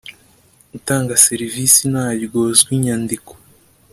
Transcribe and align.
utanga 0.77 1.21
serivisi 1.25 1.81
ntaryozwa 1.91 2.69
inyandiko. 2.77 3.31